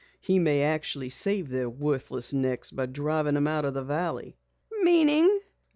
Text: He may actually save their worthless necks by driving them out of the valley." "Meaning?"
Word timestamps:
He 0.19 0.39
may 0.39 0.63
actually 0.63 1.09
save 1.09 1.47
their 1.49 1.69
worthless 1.69 2.33
necks 2.33 2.71
by 2.71 2.87
driving 2.87 3.35
them 3.35 3.45
out 3.45 3.65
of 3.65 3.75
the 3.75 3.83
valley." 3.83 4.35
"Meaning?" 4.81 5.41